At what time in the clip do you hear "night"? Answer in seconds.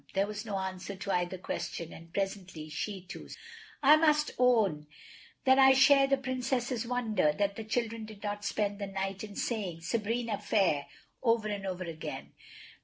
8.87-9.23